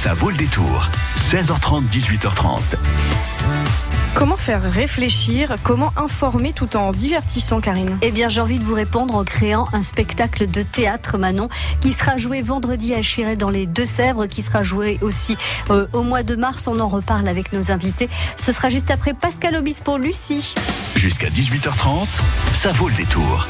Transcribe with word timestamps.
Ça 0.00 0.14
vaut 0.14 0.30
le 0.30 0.36
détour. 0.36 0.88
16h30, 1.16 1.88
18h30. 1.90 2.60
Comment 4.14 4.36
faire 4.36 4.62
réfléchir? 4.62 5.56
Comment 5.64 5.92
informer 5.96 6.52
tout 6.52 6.76
en 6.76 6.92
divertissant, 6.92 7.60
Karine? 7.60 7.98
Eh 8.02 8.12
bien, 8.12 8.28
j'ai 8.28 8.40
envie 8.40 8.60
de 8.60 8.64
vous 8.64 8.74
répondre 8.74 9.16
en 9.16 9.24
créant 9.24 9.66
un 9.72 9.82
spectacle 9.82 10.48
de 10.48 10.62
théâtre, 10.62 11.18
Manon, 11.18 11.48
qui 11.80 11.92
sera 11.92 12.16
joué 12.16 12.42
vendredi 12.42 12.94
à 12.94 13.02
Chiré 13.02 13.34
dans 13.34 13.50
les 13.50 13.66
Deux-Sèvres, 13.66 14.26
qui 14.26 14.42
sera 14.42 14.62
joué 14.62 15.00
aussi 15.02 15.36
euh, 15.70 15.88
au 15.92 16.04
mois 16.04 16.22
de 16.22 16.36
mars. 16.36 16.68
On 16.68 16.78
en 16.78 16.86
reparle 16.86 17.26
avec 17.26 17.52
nos 17.52 17.72
invités. 17.72 18.08
Ce 18.36 18.52
sera 18.52 18.70
juste 18.70 18.92
après 18.92 19.14
Pascal 19.14 19.56
Obispo, 19.56 19.98
Lucie. 19.98 20.54
Jusqu'à 20.94 21.28
18h30, 21.28 22.06
ça 22.52 22.70
vaut 22.70 22.88
le 22.88 22.94
détour. 22.94 23.48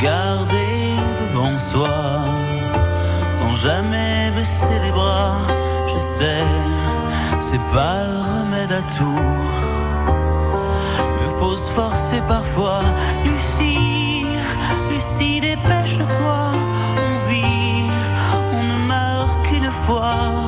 Garder 0.00 0.94
devant 1.20 1.56
soi, 1.56 1.88
sans 3.30 3.52
jamais 3.52 4.30
baisser 4.30 4.78
les 4.84 4.92
bras. 4.92 5.38
Je 5.88 5.98
sais, 5.98 6.44
c'est 7.40 7.64
pas 7.72 8.04
le 8.04 8.18
remède 8.18 8.70
à 8.70 8.82
tout, 8.82 9.26
mais 11.18 11.28
faut 11.40 11.56
se 11.56 11.68
forcer 11.72 12.20
parfois. 12.28 12.82
Lucie, 13.24 14.26
Lucie, 14.88 15.40
dépêche-toi, 15.40 16.52
on 17.04 17.28
vit, 17.28 17.90
on 18.52 18.62
ne 18.62 18.78
meurt 18.86 19.42
qu'une 19.48 19.70
fois. 19.84 20.47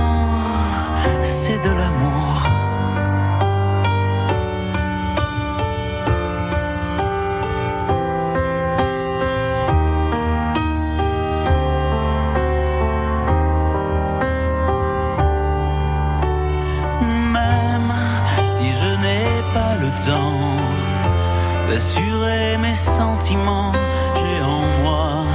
j'ai 23.01 24.41
en 24.43 24.61
moi, 24.83 25.25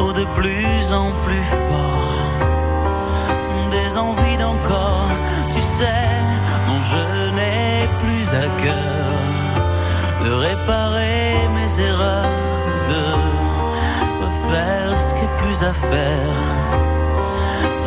oh 0.00 0.12
de 0.12 0.24
plus 0.38 0.92
en 0.92 1.10
plus 1.24 1.42
fort. 1.42 2.04
Envies 3.96 4.36
d'encore, 4.38 5.08
tu 5.50 5.60
sais, 5.60 6.08
non 6.66 6.80
je 6.80 7.30
n'ai 7.36 7.88
plus 8.02 8.28
à 8.34 8.46
cœur. 8.62 9.06
De 10.24 10.30
réparer 10.32 11.48
mes 11.54 11.80
erreurs, 11.80 12.34
de 12.92 13.04
refaire 14.24 14.98
ce 14.98 15.14
qui 15.14 15.20
est 15.20 15.36
plus 15.42 15.62
à 15.62 15.72
faire, 15.72 16.34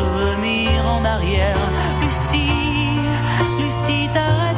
revenir 0.00 0.70
en 0.96 1.04
arrière, 1.04 1.62
Lucie, 2.00 3.00
Lucie, 3.58 4.08
t'arrête 4.14 4.57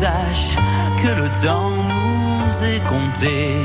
Sache 0.00 0.56
que 1.02 1.08
le 1.08 1.28
temps 1.42 1.68
nous 1.68 2.64
est 2.64 2.80
compté. 2.88 3.60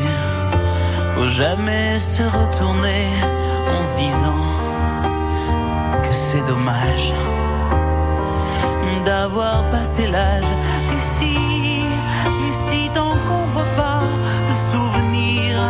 Faut 1.13 1.29
jamais 1.29 1.97
se 1.97 2.23
retourner 2.23 3.07
en 3.73 3.81
se 3.85 3.91
disant 3.91 4.43
que 6.03 6.11
c'est 6.11 6.45
dommage 6.45 7.13
d'avoir 9.05 9.63
passé 9.71 10.07
l'âge. 10.07 10.51
Lucie, 10.91 11.85
Lucie, 12.41 12.89
t'encombres 12.93 13.69
pas 13.77 14.01
de 14.49 14.55
souvenirs, 14.71 15.61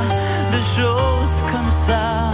de 0.51 0.61
choses 0.75 1.43
comme 1.51 1.69
ça. 1.69 2.33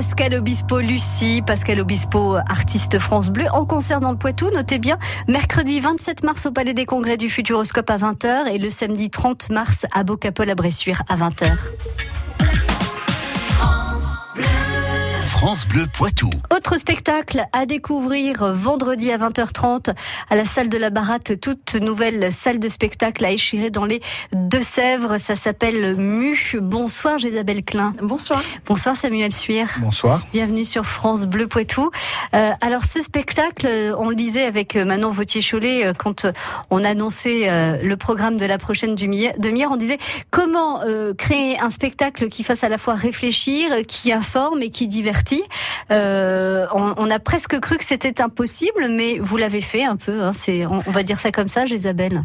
Pascal 0.00 0.32
Obispo, 0.32 0.80
Lucie, 0.80 1.42
Pascal 1.46 1.78
Obispo, 1.78 2.36
artiste 2.36 2.98
France 2.98 3.28
Bleu, 3.28 3.44
en 3.52 3.66
concert 3.66 4.00
dans 4.00 4.10
le 4.10 4.16
Poitou, 4.16 4.48
notez 4.50 4.78
bien, 4.78 4.98
mercredi 5.28 5.78
27 5.78 6.22
mars 6.22 6.46
au 6.46 6.52
Palais 6.52 6.72
des 6.72 6.86
Congrès 6.86 7.18
du 7.18 7.28
Futuroscope 7.28 7.90
à 7.90 7.98
20h 7.98 8.50
et 8.50 8.56
le 8.56 8.70
samedi 8.70 9.10
30 9.10 9.50
mars 9.50 9.84
à 9.92 10.02
Bocapol 10.02 10.48
à 10.48 10.54
Bressuire 10.54 11.02
à 11.06 11.16
20h. 11.16 11.50
France 15.40 15.66
Bleu 15.66 15.86
Poitou. 15.86 16.28
Autre 16.54 16.76
spectacle 16.76 17.42
à 17.54 17.64
découvrir 17.64 18.52
vendredi 18.52 19.10
à 19.10 19.16
20h30 19.16 19.94
à 20.28 20.36
la 20.36 20.44
salle 20.44 20.68
de 20.68 20.76
la 20.76 20.90
Baratte, 20.90 21.40
toute 21.40 21.76
nouvelle 21.76 22.30
salle 22.30 22.58
de 22.58 22.68
spectacle 22.68 23.24
à 23.24 23.30
échirer 23.30 23.70
dans 23.70 23.86
les 23.86 24.00
Deux-Sèvres. 24.34 25.16
Ça 25.16 25.36
s'appelle 25.36 25.96
MU. 25.96 26.36
Bonsoir 26.60 27.18
Isabelle 27.20 27.64
Klein. 27.64 27.94
Bonsoir. 28.02 28.42
Bonsoir 28.66 28.96
Samuel 28.98 29.32
Suir. 29.32 29.66
Bonsoir. 29.78 30.20
Bienvenue 30.34 30.66
sur 30.66 30.84
France 30.84 31.24
Bleu 31.24 31.46
Poitou. 31.46 31.90
Euh, 32.34 32.50
alors 32.60 32.84
ce 32.84 33.00
spectacle, 33.00 33.66
on 33.96 34.10
le 34.10 34.16
disait 34.16 34.44
avec 34.44 34.76
Manon 34.76 35.10
Vautier-Cholet 35.10 35.86
euh, 35.86 35.92
quand 35.96 36.26
on 36.68 36.84
annonçait 36.84 37.48
euh, 37.48 37.78
le 37.82 37.96
programme 37.96 38.36
de 38.36 38.44
la 38.44 38.58
prochaine 38.58 38.94
demi-heure, 38.94 39.70
on 39.72 39.76
disait 39.76 39.98
comment 40.30 40.82
euh, 40.82 41.14
créer 41.14 41.58
un 41.60 41.70
spectacle 41.70 42.28
qui 42.28 42.42
fasse 42.42 42.62
à 42.62 42.68
la 42.68 42.76
fois 42.76 42.92
réfléchir, 42.92 43.70
qui 43.88 44.12
informe 44.12 44.60
et 44.60 44.68
qui 44.68 44.86
divertit. 44.86 45.29
Euh, 45.90 46.66
on, 46.72 47.10
a 47.10 47.18
presque 47.18 47.58
cru 47.60 47.76
que 47.78 47.84
c'était 47.84 48.20
impossible, 48.20 48.88
mais 48.90 49.18
vous 49.18 49.36
l'avez 49.36 49.60
fait 49.60 49.84
un 49.84 49.96
peu. 49.96 50.22
Hein, 50.22 50.32
on, 50.70 50.90
va 50.90 51.02
dire 51.02 51.20
ça 51.20 51.30
comme 51.30 51.48
ça, 51.48 51.64
Isabelle. 51.64 52.24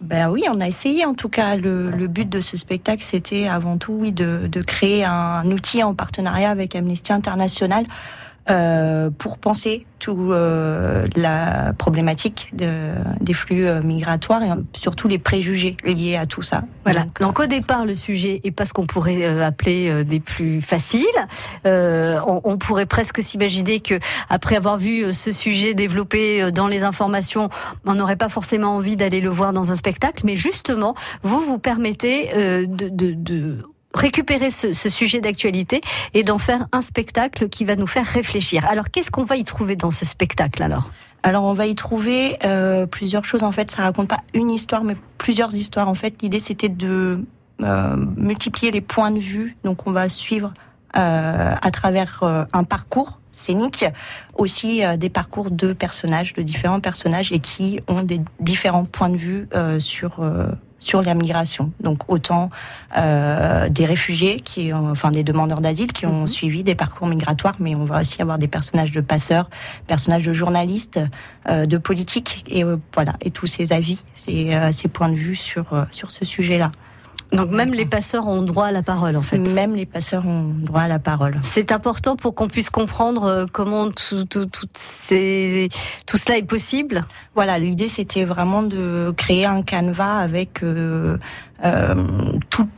Ben 0.00 0.28
oui, 0.28 0.44
on 0.50 0.60
a 0.60 0.66
essayé 0.66 1.04
en 1.04 1.14
tout 1.14 1.28
cas. 1.28 1.56
Le, 1.56 2.06
but 2.06 2.28
de 2.28 2.40
ce 2.40 2.56
spectacle, 2.56 3.02
c'était 3.02 3.48
avant 3.48 3.78
tout 3.78 4.10
de 4.10 4.62
créer 4.62 5.04
un 5.04 5.46
outil 5.46 5.82
en 5.82 5.94
partenariat 5.94 6.50
avec 6.50 6.76
Amnesty 6.76 7.12
International 7.12 7.84
euh, 8.48 9.10
pour 9.10 9.38
penser 9.38 9.86
tout 9.98 10.30
euh, 10.30 11.04
la 11.16 11.72
problématique 11.76 12.48
de, 12.52 12.92
des 13.20 13.34
flux 13.34 13.66
euh, 13.66 13.82
migratoires 13.82 14.40
et 14.42 14.50
surtout 14.76 15.08
les 15.08 15.18
préjugés 15.18 15.76
liés 15.84 16.16
à 16.16 16.26
tout 16.26 16.42
ça. 16.42 16.62
Voilà. 16.84 17.06
Donc, 17.20 17.40
au 17.40 17.46
départ, 17.46 17.84
le 17.84 17.96
sujet 17.96 18.40
est 18.44 18.52
pas 18.52 18.64
ce 18.64 18.72
qu'on 18.72 18.86
pourrait 18.86 19.24
appeler 19.42 20.04
des 20.04 20.20
plus 20.20 20.60
faciles. 20.60 21.06
On, 21.64 22.40
on, 22.44 22.56
pourrait 22.56 22.86
presque 22.86 23.20
s'imaginer 23.20 23.80
que 23.80 23.98
après 24.30 24.56
avoir 24.56 24.78
vu 24.78 25.12
ce 25.12 25.32
sujet 25.32 25.74
développé 25.74 26.52
dans 26.52 26.68
les 26.68 26.84
informations, 26.84 27.48
on 27.84 27.94
n'aurait 27.94 28.16
pas 28.16 28.28
forcément 28.28 28.76
envie 28.76 28.94
d'aller 28.94 29.20
le 29.20 29.30
voir 29.30 29.52
dans 29.52 29.72
un 29.72 29.76
spectacle. 29.76 30.22
Mais 30.24 30.36
justement, 30.36 30.94
vous 31.22 31.40
vous 31.40 31.58
permettez 31.58 32.30
de, 32.34 32.88
de, 32.88 33.12
de 33.12 33.58
récupérer 33.96 34.50
ce, 34.50 34.72
sujet 34.72 35.20
d'actualité 35.20 35.80
et 36.14 36.22
d'en 36.22 36.38
faire 36.38 36.66
un 36.72 36.80
spectacle 36.80 37.48
qui 37.48 37.64
va 37.64 37.76
nous 37.76 37.86
faire 37.86 38.06
réfléchir. 38.06 38.64
Alors, 38.68 38.90
qu'est-ce 38.90 39.10
qu'on 39.10 39.24
va 39.24 39.36
y 39.36 39.44
trouver 39.44 39.76
dans 39.76 39.90
ce 39.90 40.04
spectacle 40.04 40.62
alors? 40.62 40.90
Alors 41.26 41.42
on 41.42 41.54
va 41.54 41.66
y 41.66 41.74
trouver 41.74 42.36
euh, 42.44 42.86
plusieurs 42.86 43.24
choses 43.24 43.42
en 43.42 43.50
fait. 43.50 43.68
Ça 43.72 43.82
raconte 43.82 44.06
pas 44.06 44.20
une 44.32 44.48
histoire, 44.48 44.84
mais 44.84 44.96
plusieurs 45.18 45.52
histoires 45.56 45.88
en 45.88 45.96
fait. 45.96 46.22
L'idée 46.22 46.38
c'était 46.38 46.68
de 46.68 47.24
euh, 47.62 47.96
multiplier 48.16 48.70
les 48.70 48.80
points 48.80 49.10
de 49.10 49.18
vue. 49.18 49.56
Donc 49.64 49.88
on 49.88 49.92
va 49.92 50.08
suivre 50.08 50.54
euh, 50.96 51.54
à 51.60 51.70
travers 51.72 52.22
un 52.52 52.62
parcours 52.62 53.20
scénique, 53.32 53.84
aussi 54.36 54.82
des 54.98 55.10
parcours 55.10 55.50
de 55.50 55.72
personnages, 55.72 56.32
de 56.32 56.42
différents 56.42 56.80
personnages 56.80 57.32
et 57.32 57.40
qui 57.40 57.80
ont 57.88 58.04
des 58.04 58.20
différents 58.38 58.84
points 58.84 59.10
de 59.10 59.16
vue 59.16 59.48
sur 59.80 60.20
sur 60.78 61.02
la 61.02 61.14
migration. 61.14 61.72
Donc 61.80 62.02
autant 62.08 62.50
euh, 62.96 63.68
des 63.68 63.84
réfugiés, 63.84 64.40
qui 64.40 64.72
enfin 64.72 65.10
des 65.10 65.24
demandeurs 65.24 65.60
d'asile 65.60 65.92
qui 65.92 66.06
ont 66.06 66.22
mhm. 66.22 66.28
suivi 66.28 66.64
des 66.64 66.74
parcours 66.74 67.06
migratoires, 67.06 67.56
mais 67.58 67.74
on 67.74 67.84
va 67.84 68.00
aussi 68.00 68.20
avoir 68.22 68.38
des 68.38 68.48
personnages 68.48 68.92
de 68.92 69.00
passeurs, 69.00 69.48
personnages 69.86 70.24
de 70.24 70.32
journalistes, 70.32 71.00
euh, 71.48 71.66
de 71.66 71.78
politiques, 71.78 72.44
et 72.48 72.64
euh, 72.64 72.76
voilà, 72.94 73.14
et 73.20 73.30
tous 73.30 73.46
ces 73.46 73.72
avis, 73.72 74.04
ces, 74.14 74.54
euh, 74.54 74.72
ces 74.72 74.88
points 74.88 75.08
de 75.08 75.16
vue 75.16 75.36
sur 75.36 75.72
euh, 75.72 75.84
sur 75.90 76.10
ce 76.10 76.24
sujet-là. 76.24 76.70
Donc 77.36 77.50
même 77.50 77.72
les 77.72 77.84
passeurs 77.84 78.26
ont 78.26 78.42
droit 78.42 78.66
à 78.66 78.72
la 78.72 78.82
parole 78.82 79.14
en 79.14 79.22
fait. 79.22 79.38
Même 79.38 79.74
les 79.74 79.86
passeurs 79.86 80.26
ont 80.26 80.54
droit 80.56 80.82
à 80.82 80.88
la 80.88 80.98
parole. 80.98 81.36
C'est 81.42 81.70
important 81.70 82.16
pour 82.16 82.34
qu'on 82.34 82.48
puisse 82.48 82.70
comprendre 82.70 83.24
euh, 83.24 83.46
comment 83.50 83.90
tout, 83.90 84.24
tout, 84.24 84.46
tout, 84.46 84.66
tout 84.66 86.16
cela 86.16 86.38
est 86.38 86.46
possible. 86.48 87.04
Voilà, 87.34 87.58
l'idée 87.58 87.88
c'était 87.88 88.24
vraiment 88.24 88.62
de 88.62 89.12
créer 89.16 89.44
un 89.44 89.62
canevas 89.62 90.16
avec 90.16 90.62
euh, 90.62 91.18
euh, 91.64 91.94
tout 92.48 92.68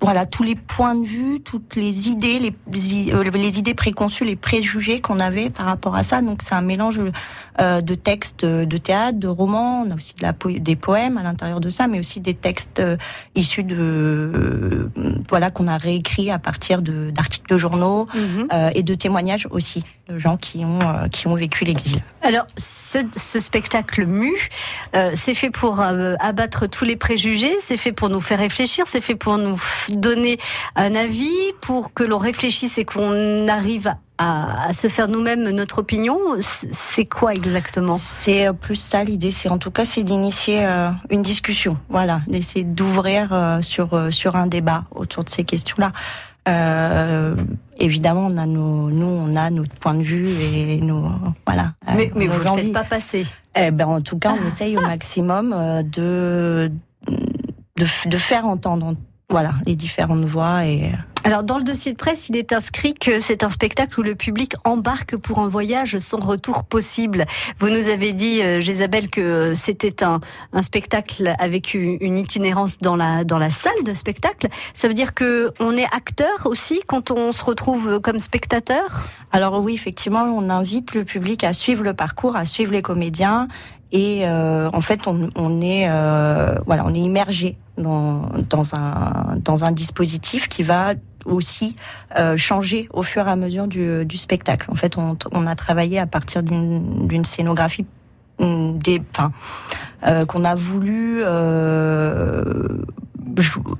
voilà 0.00 0.26
tous 0.26 0.42
les 0.42 0.54
points 0.54 0.94
de 0.94 1.04
vue, 1.04 1.40
toutes 1.40 1.74
les 1.74 2.08
idées, 2.08 2.38
les, 2.38 2.54
les 2.72 3.58
idées 3.58 3.74
préconçues, 3.74 4.24
les 4.24 4.36
préjugés 4.36 5.00
qu'on 5.00 5.18
avait 5.18 5.50
par 5.50 5.66
rapport 5.66 5.96
à 5.96 6.02
ça. 6.02 6.20
Donc 6.22 6.42
c'est 6.42 6.54
un 6.54 6.62
mélange 6.62 7.00
euh, 7.60 7.80
de 7.80 7.94
textes 7.94 8.44
de 8.44 8.76
théâtre, 8.76 9.18
de 9.18 9.28
romans. 9.28 9.82
On 9.84 9.90
a 9.90 9.94
aussi 9.96 10.14
de 10.14 10.22
la 10.22 10.34
des 10.58 10.76
poèmes 10.76 11.18
à 11.18 11.22
l'intérieur 11.22 11.60
de 11.60 11.68
ça, 11.68 11.88
mais 11.88 11.98
aussi 11.98 12.20
des 12.20 12.34
textes 12.34 12.80
euh, 12.80 12.96
issus 13.34 13.64
de 13.64 13.76
euh, 13.76 14.90
voilà 15.28 15.50
qu'on 15.50 15.66
a 15.66 15.76
réécrits 15.76 16.30
à 16.30 16.38
partir 16.38 16.80
d'articles 16.82 17.52
de, 17.52 17.58
journaux 17.58 18.06
mhm. 18.14 18.48
et 18.74 18.82
de 18.82 18.94
témoignages 18.94 19.48
aussi 19.50 19.84
de 20.08 20.18
gens 20.18 20.36
qui 20.36 20.64
ont 20.64 20.78
qui 21.10 21.26
ont 21.26 21.34
vécu 21.34 21.64
l'exil. 21.64 22.02
Alors 22.22 22.46
ce, 22.56 22.98
ce, 23.16 23.40
spectacle 23.40 24.06
mu, 24.06 24.32
c'est 25.14 25.34
fait 25.34 25.50
pour 25.50 25.80
abattre 25.80 26.66
tous 26.66 26.84
les 26.84 26.96
préjugés, 26.96 27.54
c'est 27.60 27.76
fait 27.76 27.92
pour 27.92 28.08
nous 28.08 28.20
faire 28.20 28.38
réfléchir, 28.38 28.86
c'est 28.88 29.00
fait 29.00 29.14
pour 29.14 29.38
nous 29.38 29.60
donner 29.90 30.38
un 30.76 30.94
avis, 30.94 31.52
pour 31.60 31.92
que 31.92 32.04
l'on 32.04 32.18
réfléchisse 32.18 32.78
et 32.78 32.84
qu'on 32.84 33.48
arrive 33.48 33.92
à, 34.18 34.72
se 34.72 34.88
faire 34.88 35.08
nous-mêmes 35.08 35.48
notre 35.50 35.78
opinion. 35.78 36.18
C'est 36.40 37.06
quoi 37.06 37.34
exactement? 37.34 37.96
C'est 37.96 38.48
euh, 38.48 38.52
plus 38.52 38.76
ça 38.76 39.04
l'idée. 39.04 39.30
C'est 39.30 39.48
en 39.48 39.58
tout 39.58 39.70
cas 39.70 39.84
c'est 39.84 40.02
d'initier 40.02 40.66
euh, 40.66 40.90
une 41.10 41.22
discussion. 41.22 41.78
Voilà, 41.88 42.20
d'essayer 42.26 42.64
d'ouvrir 42.64 43.32
euh, 43.32 43.62
sur 43.62 44.08
sur 44.10 44.36
un 44.36 44.46
débat 44.46 44.84
autour 44.90 45.24
de 45.24 45.30
ces 45.30 45.44
questions-là. 45.44 45.92
Évidemment, 46.46 48.28
on 48.30 48.36
a 48.36 48.46
nos, 48.46 48.90
nous, 48.90 49.06
on 49.06 49.36
a 49.36 49.50
notre 49.50 49.74
point 49.74 49.94
de 49.94 50.02
vue 50.02 50.28
et 50.28 50.80
nos, 50.80 51.10
voilà. 51.46 51.74
Mais, 51.94 52.10
mais 52.14 52.26
vous 52.26 52.38
ne 52.38 52.56
faites 52.56 52.72
pas 52.72 52.84
passer. 52.84 53.26
Eh 53.54 53.70
ben, 53.70 53.86
en 53.86 54.00
tout 54.00 54.18
cas, 54.18 54.34
on 54.40 54.46
essaye 54.46 54.76
au 54.76 54.80
maximum 54.86 55.50
de, 55.84 56.70
de, 57.76 57.86
de 58.06 58.16
faire 58.16 58.46
entendre 58.46 58.94
voilà, 59.30 59.52
les 59.66 59.76
différentes 59.76 60.24
voix 60.24 60.64
et 60.64 60.92
alors 61.28 61.42
dans 61.42 61.58
le 61.58 61.62
dossier 61.62 61.92
de 61.92 61.98
presse, 61.98 62.30
il 62.30 62.38
est 62.38 62.54
inscrit 62.54 62.94
que 62.94 63.20
c'est 63.20 63.44
un 63.44 63.50
spectacle 63.50 64.00
où 64.00 64.02
le 64.02 64.14
public 64.14 64.54
embarque 64.64 65.14
pour 65.14 65.40
un 65.40 65.48
voyage 65.48 65.98
sans 65.98 66.20
retour 66.20 66.64
possible. 66.64 67.26
Vous 67.60 67.68
nous 67.68 67.88
avez 67.88 68.14
dit, 68.14 68.40
euh, 68.40 68.62
que 69.12 69.52
c'était 69.52 70.02
un, 70.02 70.20
un, 70.54 70.62
spectacle 70.62 71.34
avec 71.38 71.74
une 71.74 72.16
itinérance 72.16 72.78
dans 72.78 72.96
la 72.96 73.24
dans 73.24 73.38
la 73.38 73.50
salle 73.50 73.84
de 73.84 73.92
spectacle. 73.92 74.48
Ça 74.72 74.88
veut 74.88 74.94
dire 74.94 75.12
que 75.12 75.52
on 75.60 75.76
est 75.76 75.84
acteur 75.84 76.46
aussi 76.46 76.80
quand 76.86 77.10
on 77.10 77.32
se 77.32 77.44
retrouve 77.44 78.00
comme 78.00 78.20
spectateur? 78.20 79.04
Alors 79.30 79.60
oui, 79.60 79.74
effectivement, 79.74 80.22
on 80.22 80.48
invite 80.48 80.94
le 80.94 81.04
public 81.04 81.44
à 81.44 81.52
suivre 81.52 81.84
le 81.84 81.92
parcours, 81.92 82.36
à 82.36 82.46
suivre 82.46 82.72
les 82.72 82.80
comédiens 82.80 83.48
et 83.92 84.26
euh, 84.26 84.70
en 84.72 84.80
fait 84.80 85.06
on, 85.06 85.30
on 85.34 85.60
est 85.60 85.88
euh, 85.88 86.54
voilà 86.66 86.84
on 86.84 86.92
est 86.92 87.00
immergé 87.00 87.56
dans, 87.78 88.28
dans 88.50 88.74
un 88.74 89.36
dans 89.42 89.64
un 89.64 89.72
dispositif 89.72 90.48
qui 90.48 90.62
va 90.62 90.94
aussi 91.28 91.76
euh, 92.16 92.36
changer 92.36 92.88
au 92.92 93.02
fur 93.02 93.26
et 93.26 93.30
à 93.30 93.36
mesure 93.36 93.68
du, 93.68 94.04
du 94.04 94.16
spectacle. 94.16 94.70
En 94.70 94.76
fait, 94.76 94.96
on, 94.98 95.16
on, 95.32 95.46
a 95.46 95.54
travaillé 95.54 95.98
à 95.98 96.06
partir 96.06 96.42
d'une 96.42 97.24
scénographie 97.24 97.86
mm, 98.40 98.78
des, 98.78 99.02
enfin, 99.14 99.32
euh, 100.06 100.24
qu'on 100.24 100.44
a 100.44 100.54
voulu 100.54 101.20
euh, 101.22 102.82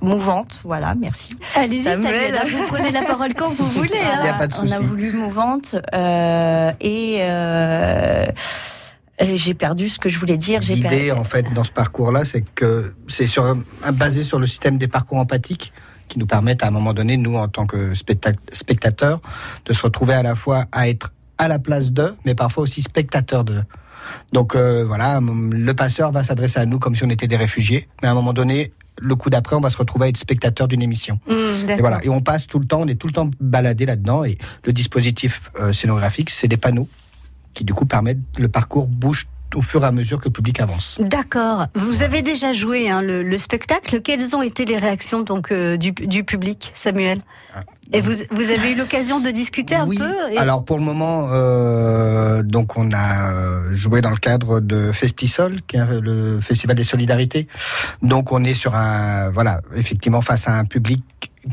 mouvante, 0.00 0.60
voilà, 0.64 0.92
merci. 0.98 1.30
Allez-y, 1.54 1.80
Samuel, 1.80 2.34
vous 2.50 2.66
prenez 2.68 2.90
la 2.90 3.02
parole 3.02 3.34
quand 3.34 3.50
vous 3.50 3.64
voulez. 3.80 3.98
Hein. 3.98 4.24
Y 4.24 4.28
a 4.28 4.34
pas 4.34 4.46
de 4.46 4.54
on 4.60 4.70
a 4.70 4.80
voulu 4.80 5.12
mouvante 5.12 5.76
euh, 5.94 6.72
et 6.80 7.18
euh, 7.20 8.26
j'ai 9.20 9.54
perdu 9.54 9.88
ce 9.88 9.98
que 9.98 10.08
je 10.08 10.18
voulais 10.18 10.36
dire. 10.36 10.60
L'idée, 10.60 11.12
en 11.12 11.24
fait, 11.24 11.46
dans 11.54 11.64
ce 11.64 11.72
parcours-là, 11.72 12.24
c'est 12.24 12.44
que 12.54 12.94
c'est 13.06 13.26
sur, 13.26 13.56
basé 13.92 14.22
sur 14.22 14.38
le 14.38 14.46
système 14.46 14.78
des 14.78 14.88
parcours 14.88 15.18
empathiques 15.18 15.72
qui 16.08 16.18
nous 16.18 16.26
permettent 16.26 16.62
à 16.62 16.68
un 16.68 16.70
moment 16.70 16.92
donné, 16.92 17.16
nous, 17.16 17.36
en 17.36 17.48
tant 17.48 17.66
que 17.66 17.94
spectateurs, 17.94 19.20
de 19.64 19.72
se 19.72 19.82
retrouver 19.82 20.14
à 20.14 20.22
la 20.22 20.34
fois 20.34 20.64
à 20.72 20.88
être 20.88 21.12
à 21.38 21.48
la 21.48 21.58
place 21.58 21.92
d'eux, 21.92 22.14
mais 22.24 22.34
parfois 22.34 22.64
aussi 22.64 22.82
spectateurs 22.82 23.44
d'eux. 23.44 23.62
Donc 24.32 24.54
euh, 24.54 24.84
voilà, 24.84 25.20
le 25.20 25.72
passeur 25.72 26.12
va 26.12 26.24
s'adresser 26.24 26.58
à 26.58 26.66
nous 26.66 26.78
comme 26.78 26.96
si 26.96 27.04
on 27.04 27.10
était 27.10 27.28
des 27.28 27.36
réfugiés, 27.36 27.88
mais 28.02 28.08
à 28.08 28.10
un 28.10 28.14
moment 28.14 28.32
donné, 28.32 28.72
le 29.00 29.14
coup 29.14 29.30
d'après, 29.30 29.54
on 29.54 29.60
va 29.60 29.70
se 29.70 29.76
retrouver 29.76 30.06
à 30.06 30.08
être 30.08 30.16
spectateur 30.16 30.66
d'une 30.66 30.82
émission. 30.82 31.20
Mmh, 31.28 31.70
et 31.70 31.80
voilà, 31.80 32.00
et 32.02 32.08
on 32.08 32.20
passe 32.20 32.46
tout 32.46 32.58
le 32.58 32.66
temps, 32.66 32.80
on 32.80 32.88
est 32.88 32.96
tout 32.96 33.06
le 33.06 33.12
temps 33.12 33.30
baladé 33.40 33.86
là-dedans, 33.86 34.24
et 34.24 34.36
le 34.64 34.72
dispositif 34.72 35.50
euh, 35.60 35.72
scénographique, 35.72 36.30
c'est 36.30 36.48
des 36.48 36.56
panneaux 36.56 36.88
qui 37.54 37.64
du 37.64 37.74
coup 37.74 37.86
permettent 37.86 38.18
le 38.38 38.48
parcours 38.48 38.88
bouge 38.88 39.26
au 39.54 39.62
fur 39.62 39.82
et 39.82 39.86
à 39.86 39.92
mesure 39.92 40.18
que 40.18 40.26
le 40.26 40.32
public 40.32 40.60
avance. 40.60 40.98
D'accord. 41.00 41.66
Vous 41.74 42.02
avez 42.02 42.22
déjà 42.22 42.52
joué 42.52 42.90
hein, 42.90 43.02
le, 43.02 43.38
spectacle. 43.38 44.00
Quelles 44.00 44.34
ont 44.36 44.42
été 44.42 44.64
les 44.64 44.78
réactions 44.78 45.22
donc 45.22 45.52
euh, 45.52 45.76
du, 45.76 46.24
public, 46.24 46.70
Samuel? 46.74 47.20
Ah, 47.54 47.60
Et 47.92 48.00
vous, 48.00 48.12
vous, 48.30 48.50
avez 48.50 48.72
eu 48.72 48.74
l'occasion 48.74 49.20
de 49.20 49.30
discuter 49.30 49.74
un 49.74 49.86
peu 49.86 50.14
Alors 50.36 50.64
pour 50.64 50.78
le 50.78 50.84
moment, 50.84 51.28
euh, 51.30 52.42
donc 52.42 52.76
on 52.76 52.90
a 52.92 53.32
euh, 53.32 53.74
joué 53.74 54.00
dans 54.00 54.10
le 54.10 54.16
cadre 54.16 54.60
de 54.60 54.92
Festisol, 54.92 55.62
qui 55.66 55.76
est 55.76 56.00
le 56.00 56.40
festival 56.40 56.76
des 56.76 56.84
solidarités. 56.84 57.48
Donc 58.02 58.32
on 58.32 58.44
est 58.44 58.54
sur 58.54 58.74
un 58.74 59.30
voilà 59.30 59.60
effectivement 59.76 60.20
face 60.20 60.48
à 60.48 60.58
un 60.58 60.64
public 60.64 61.02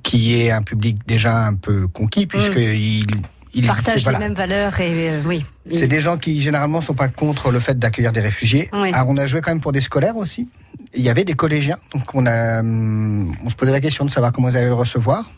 qui 0.04 0.42
est 0.42 0.52
un 0.52 0.64
public 0.64 0.98
déjà 1.08 1.46
un 1.46 1.54
peu 1.54 1.88
conquis 1.88 2.26
puisqu'il 2.26 3.06
mmh 3.06 3.35
ils 3.56 3.66
Partagent 3.66 4.04
voilà. 4.04 4.20
les 4.20 4.26
mêmes 4.26 4.36
valeurs 4.36 4.80
et 4.80 5.10
euh, 5.10 5.22
oui. 5.26 5.46
C'est 5.70 5.88
des 5.88 6.02
gens 6.02 6.18
qui 6.18 6.40
généralement 6.42 6.82
sont 6.82 6.94
pas 6.94 7.08
contre 7.08 7.50
le 7.52 7.60
fait 7.60 7.80
d'accueillir 7.80 8.12
des 8.12 8.22
réfugiés. 8.22 8.70
Oui. 8.74 8.92
Alors, 8.94 9.10
on 9.10 9.18
a 9.18 9.26
joué 9.26 9.42
quand 9.42 9.50
même 9.52 9.62
pour 9.62 9.72
des 9.72 9.82
scolaires 9.82 10.18
aussi. 10.18 10.48
Il 10.94 11.02
y 11.02 11.10
avait 11.10 11.24
des 11.24 11.34
collégiens, 11.34 11.78
donc 11.94 12.04
on 12.14 12.26
a, 12.26 12.60
hum, 12.60 13.34
on 13.44 13.50
se 13.50 13.56
posait 13.56 13.72
la 13.72 13.82
question 13.82 14.06
de 14.06 14.12
savoir 14.12 14.32
comment 14.32 14.50
ils 14.50 14.58
allaient 14.58 14.68
le 14.68 14.74
recevoir. 14.76 15.30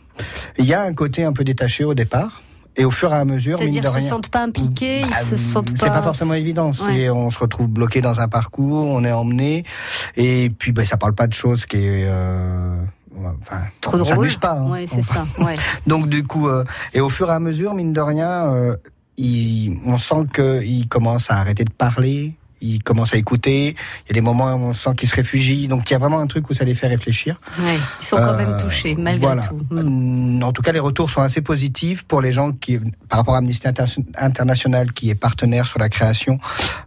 Il 0.58 0.64
y 0.66 0.74
a 0.74 0.82
un 0.82 0.92
côté 0.92 1.24
un 1.24 1.32
peu 1.32 1.44
détaché 1.44 1.84
au 1.84 1.94
départ, 1.94 2.42
et 2.76 2.84
au 2.84 2.90
fur 2.90 3.12
et 3.12 3.16
à 3.16 3.24
mesure, 3.24 3.58
mine 3.60 3.68
de 3.70 3.74
qu'ils 3.80 3.84
se 3.88 3.88
rien. 3.94 4.08
sentent 4.08 4.28
pas 4.28 4.42
impliqués, 4.42 5.02
Bah, 5.02 5.16
ils 5.22 5.26
se 5.28 5.36
sentent 5.36 5.76
pas. 5.78 5.86
C'est 5.86 5.90
pas 5.92 6.02
forcément 6.02 6.34
évident. 6.34 6.70
Ouais. 6.86 7.08
On 7.10 7.30
se 7.30 7.38
retrouve 7.38 7.68
bloqué 7.68 8.00
dans 8.00 8.20
un 8.20 8.28
parcours, 8.28 8.86
on 8.88 9.04
est 9.04 9.12
emmené, 9.12 9.64
et 10.16 10.50
puis 10.56 10.72
bah, 10.72 10.84
ça 10.84 10.96
parle 10.96 11.14
pas 11.14 11.26
de 11.28 11.32
choses 11.34 11.66
qui 11.66 11.76
est. 11.78 12.06
Euh, 12.08 12.76
enfin, 13.40 13.60
trop 13.80 13.98
on 13.98 14.04
s'amuse 14.04 14.36
pas. 14.36 14.52
hein. 14.52 14.84
C'est 14.90 15.02
ça. 15.02 15.24
Ouais. 15.38 15.54
donc 15.86 16.08
du 16.08 16.22
coup, 16.24 16.48
euh, 16.48 16.64
et 16.94 17.00
au 17.00 17.10
fur 17.10 17.28
et 17.30 17.34
à 17.34 17.40
mesure, 17.40 17.74
mine 17.74 17.92
de 17.92 18.00
rien, 18.00 18.52
euh, 18.52 18.76
il, 19.16 19.78
on 19.86 19.98
sent 19.98 20.24
qu'il 20.34 20.88
commence 20.88 21.30
à 21.30 21.36
arrêter 21.38 21.64
de 21.64 21.70
parler, 21.72 22.34
il 22.60 22.82
commence 22.82 23.14
à 23.14 23.16
écouter. 23.16 23.68
Il 24.04 24.08
y 24.08 24.10
a 24.10 24.14
des 24.14 24.20
moments 24.20 24.46
où 24.46 24.58
on 24.58 24.72
sent 24.72 24.90
qu'il 24.96 25.08
se 25.08 25.14
réfugie. 25.14 25.68
Donc 25.68 25.88
il 25.88 25.92
y 25.92 25.96
a 25.96 25.98
vraiment 26.00 26.18
un 26.18 26.26
truc 26.26 26.50
où 26.50 26.54
ça 26.54 26.64
les 26.64 26.74
fait 26.74 26.88
réfléchir. 26.88 27.40
Ouais. 27.60 27.76
Ils 28.00 28.04
sont 28.04 28.16
quand 28.16 28.36
même 28.36 28.48
Euh, 28.50 28.60
touchés, 28.60 28.96
malgré 28.96 29.26
voilà. 29.26 29.42
tout. 29.46 29.60
Mm. 29.70 30.42
En 30.42 30.52
tout 30.52 30.62
cas, 30.62 30.72
les 30.72 30.80
retours 30.80 31.08
sont 31.08 31.20
assez 31.20 31.40
positifs 31.40 32.02
pour 32.02 32.20
les 32.20 32.32
gens 32.32 32.50
qui, 32.50 32.80
par 33.08 33.20
rapport 33.20 33.36
à 33.36 33.38
Amnesty 33.38 33.68
Inter- 33.68 33.84
International, 34.16 34.92
qui 34.92 35.08
est 35.10 35.14
partenaire 35.14 35.66
sur 35.66 35.78
la 35.78 35.88
création. 35.88 36.38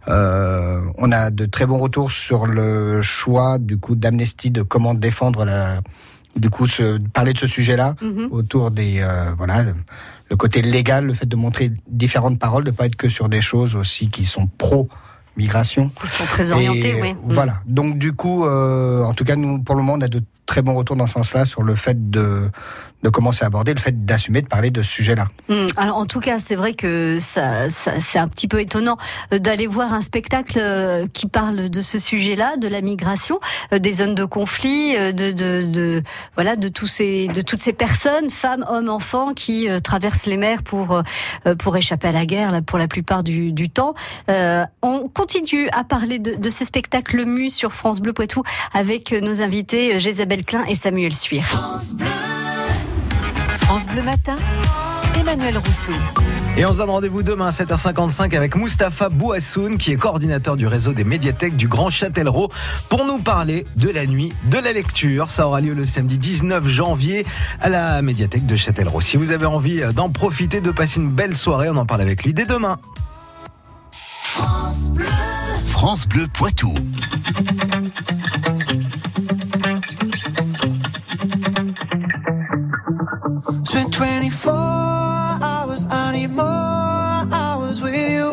Euh, 0.08 0.80
on 0.98 1.10
a 1.10 1.30
de 1.30 1.46
très 1.46 1.64
bons 1.64 1.78
retours 1.78 2.12
sur 2.12 2.46
le 2.46 3.00
choix 3.00 3.58
du 3.58 3.78
coup 3.78 3.94
d'Amnesty 3.94 4.50
de 4.50 4.60
comment 4.62 4.92
défendre 4.92 5.44
la, 5.46 5.80
du 6.36 6.50
coup, 6.50 6.66
se, 6.66 6.98
parler 7.12 7.32
de 7.32 7.38
ce 7.38 7.46
sujet-là 7.46 7.94
Mhm. 8.00 8.28
autour 8.30 8.70
des 8.70 9.00
euh, 9.00 9.34
voilà 9.36 9.64
le 10.30 10.36
côté 10.36 10.62
légal, 10.62 11.04
le 11.04 11.12
fait 11.12 11.26
de 11.26 11.36
montrer 11.36 11.70
différentes 11.88 12.38
paroles, 12.38 12.64
de 12.64 12.70
pas 12.70 12.86
être 12.86 12.96
que 12.96 13.10
sur 13.10 13.28
des 13.28 13.42
choses 13.42 13.74
aussi 13.76 14.08
qui 14.08 14.24
sont 14.24 14.46
pro 14.46 14.88
migration. 15.36 15.90
Ils 16.02 16.08
sont 16.08 16.24
très 16.24 16.50
orientés, 16.50 16.96
Et 16.96 17.02
oui. 17.02 17.12
Mm. 17.12 17.16
Voilà. 17.26 17.54
Donc 17.66 17.98
du 17.98 18.12
coup, 18.12 18.44
euh, 18.46 19.02
en 19.02 19.12
tout 19.14 19.24
cas, 19.24 19.36
nous, 19.36 19.62
pour 19.62 19.74
le 19.74 19.82
moment, 19.82 19.94
on 19.98 20.00
a 20.00 20.08
de 20.08 20.22
très 20.46 20.62
bons 20.62 20.74
retours 20.74 20.96
dans 20.96 21.06
ce 21.06 21.14
sens-là 21.14 21.44
sur 21.44 21.62
le 21.62 21.74
fait 21.74 22.10
de, 22.10 22.50
de 23.02 23.08
commencer 23.08 23.44
à 23.44 23.46
aborder, 23.46 23.74
le 23.74 23.80
fait 23.80 24.04
d'assumer 24.04 24.42
de 24.42 24.46
parler 24.46 24.70
de 24.70 24.82
ce 24.82 24.90
sujet-là. 24.92 25.28
Mm. 25.48 25.66
Alors 25.76 25.96
en 25.96 26.06
tout 26.06 26.20
cas, 26.20 26.38
c'est 26.38 26.54
vrai 26.56 26.74
que 26.74 27.18
ça, 27.20 27.68
ça- 27.70 28.00
c'est 28.00 28.18
un 28.18 28.28
petit 28.28 28.48
peu 28.48 28.60
étonnant 28.60 28.96
euh, 29.32 29.38
d'aller 29.38 29.66
voir 29.66 29.92
un 29.92 30.00
spectacle 30.00 30.58
euh, 30.60 31.06
qui 31.12 31.26
parle 31.26 31.68
de 31.68 31.80
ce 31.80 31.98
sujet-là, 31.98 32.56
de 32.56 32.68
la 32.68 32.80
migration, 32.80 33.40
euh, 33.72 33.78
des 33.78 33.92
zones 33.92 34.14
de 34.14 34.24
conflit, 34.24 34.94
de, 34.94 35.32
de, 35.32 35.62
de 35.62 36.02
voilà, 36.34 36.56
de 36.56 36.68
tous 36.68 36.86
ces, 36.86 37.26
de 37.28 37.40
toutes 37.40 37.60
ces 37.60 37.72
personnes, 37.72 38.30
femmes, 38.30 38.64
hommes, 38.68 38.88
enfants, 38.88 39.34
qui 39.34 39.68
euh, 39.68 39.80
traversent 39.80 40.26
les 40.26 40.36
mers 40.36 40.62
pour 40.62 40.92
euh, 40.92 41.54
pour 41.58 41.76
échapper 41.76 42.08
à 42.08 42.12
la 42.12 42.24
guerre, 42.26 42.52
là, 42.52 42.62
pour 42.62 42.78
la 42.78 42.88
plupart 42.88 43.22
du, 43.22 43.52
du 43.52 43.68
temps. 43.68 43.94
Euh, 44.28 44.64
on 44.82 45.08
continue 45.08 45.68
à 45.72 45.82
parler 45.84 46.18
de, 46.18 46.34
de 46.34 46.50
ces 46.50 46.64
spectacles 46.64 47.24
mus 47.24 47.50
sur 47.50 47.72
France 47.72 48.00
Bleu 48.00 48.12
Poitou 48.12 48.42
avec 48.72 49.12
nos 49.12 49.42
invités 49.42 49.98
Jésabelle 49.98 50.44
Klein 50.44 50.64
et 50.66 50.74
Samuel 50.74 51.14
Suir. 51.14 51.42
France 51.44 51.92
Bleu 51.94 52.06
Matin, 53.72 54.36
Emmanuel 55.18 55.56
Rousseau. 55.56 55.92
Et 56.58 56.66
on 56.66 56.74
se 56.74 56.78
donne 56.78 56.90
rendez-vous 56.90 57.22
demain 57.22 57.46
à 57.46 57.50
7h55 57.50 58.36
avec 58.36 58.54
Mustapha 58.54 59.08
Bouassoun, 59.08 59.78
qui 59.78 59.92
est 59.92 59.96
coordinateur 59.96 60.58
du 60.58 60.66
réseau 60.66 60.92
des 60.92 61.04
médiathèques 61.04 61.56
du 61.56 61.68
Grand 61.68 61.88
Châtellerault, 61.88 62.50
pour 62.90 63.06
nous 63.06 63.18
parler 63.18 63.66
de 63.76 63.88
la 63.88 64.04
nuit 64.04 64.34
de 64.50 64.58
la 64.58 64.74
lecture. 64.74 65.30
Ça 65.30 65.46
aura 65.46 65.62
lieu 65.62 65.72
le 65.72 65.86
samedi 65.86 66.18
19 66.18 66.68
janvier 66.68 67.24
à 67.62 67.70
la 67.70 68.02
médiathèque 68.02 68.44
de 68.44 68.56
Châtellerault. 68.56 69.00
Si 69.00 69.16
vous 69.16 69.30
avez 69.30 69.46
envie 69.46 69.80
d'en 69.94 70.10
profiter, 70.10 70.60
de 70.60 70.70
passer 70.70 71.00
une 71.00 71.10
belle 71.10 71.34
soirée, 71.34 71.70
on 71.70 71.76
en 71.76 71.86
parle 71.86 72.02
avec 72.02 72.24
lui 72.24 72.34
dès 72.34 72.44
demain. 72.44 72.76
France 75.62 76.06
Bleu 76.06 76.26
Poitou. 76.30 76.74
24 84.02 84.52
hours, 84.52 85.86
I 85.88 86.10
need 86.10 86.30
more 86.30 86.44
hours 86.44 87.80
with 87.80 87.94
you. 87.94 88.32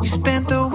You 0.00 0.08
spent 0.08 0.46
the 0.46 0.68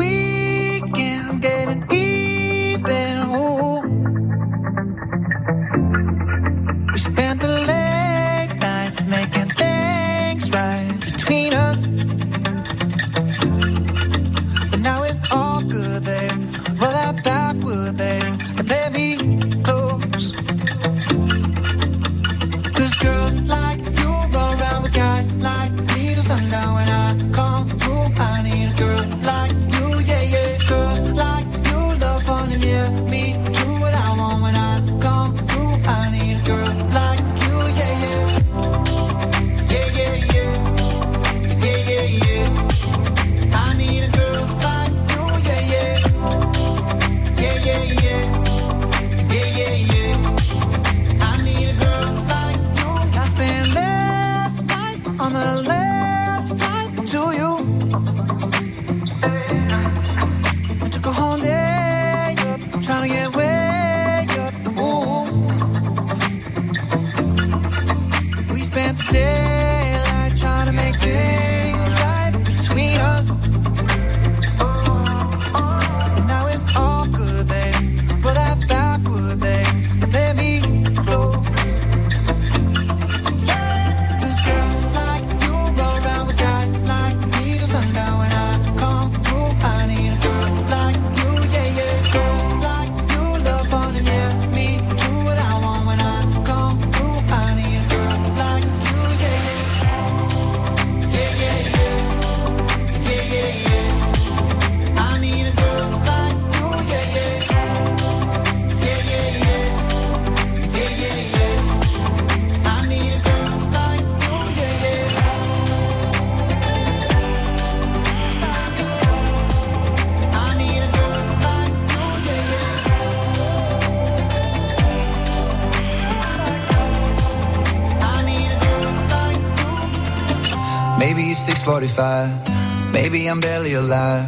645. 131.46 132.92
Maybe 132.92 133.28
I'm 133.30 133.40
barely 133.40 133.74
alive. 133.74 134.26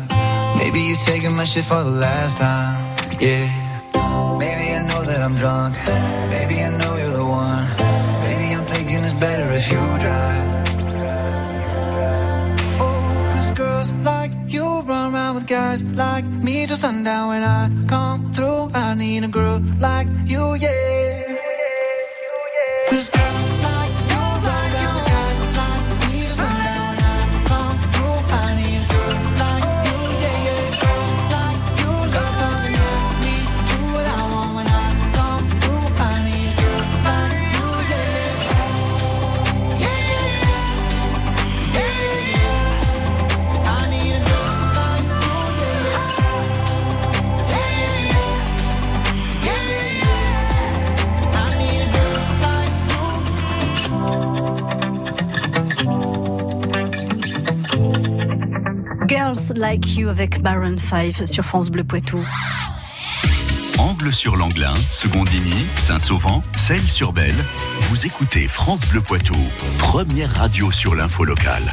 Maybe 0.58 0.80
you're 0.82 1.04
taking 1.06 1.34
my 1.34 1.46
shit 1.46 1.66
for 1.66 1.84
the 1.84 1.96
last 2.06 2.38
time. 2.38 2.76
Yeah. 3.20 3.46
Maybe 4.44 4.66
I 4.78 4.82
know 4.90 5.04
that 5.04 5.22
I'm 5.22 5.36
drunk. 5.36 5.76
Maybe 6.34 6.56
I 6.68 6.70
know 6.80 6.94
you're 7.02 7.18
the 7.22 7.26
one. 7.26 7.66
Maybe 8.26 8.48
I'm 8.56 8.66
thinking 8.74 9.00
it's 9.08 9.20
better 9.26 9.48
if 9.60 9.66
you 9.72 9.82
drive. 10.04 10.48
Oh, 12.84 13.30
cause 13.32 13.50
girls 13.62 13.92
like 14.12 14.32
you 14.48 14.66
run 14.82 15.14
around 15.14 15.36
with 15.36 15.48
guys 15.48 15.84
like 15.84 16.26
me 16.26 16.66
till 16.66 16.78
sundown 16.78 17.28
when 17.30 17.44
I 17.44 17.70
come 17.88 18.09
Like 59.60 59.98
You 59.98 60.08
avec 60.08 60.42
Baron 60.42 60.78
5 60.78 61.28
sur 61.28 61.44
France 61.44 61.70
Bleu 61.70 61.84
Poitou. 61.84 62.24
Angle 63.78 64.14
sur 64.14 64.38
l'Anglin, 64.38 64.72
Secondigny, 64.90 65.66
Saint-Sauvant, 65.76 66.44
Celles-sur-Belle. 66.56 67.36
Vous 67.82 68.06
écoutez 68.06 68.48
France 68.48 68.86
Bleu 68.88 69.02
Poitou, 69.02 69.36
première 69.78 70.34
radio 70.34 70.72
sur 70.72 70.96
l'info 70.96 71.26
locale. 71.26 71.64